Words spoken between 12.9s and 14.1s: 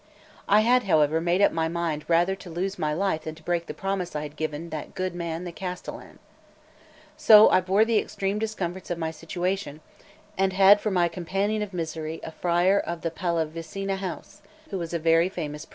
the Palavisina